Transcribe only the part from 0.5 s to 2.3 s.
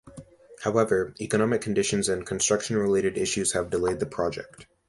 However, economic conditions and